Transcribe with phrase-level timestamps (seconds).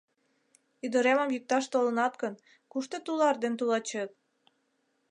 [0.85, 2.33] —Ӱдыремым йӱкташ толынат гын,
[2.71, 4.09] кушто тулар ден тулачет?